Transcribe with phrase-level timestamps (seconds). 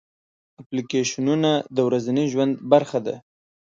[0.61, 3.15] اپلیکیشنونه د ورځني ژوند برخه ده.